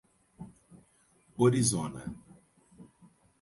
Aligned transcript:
Orizona 1.37 2.01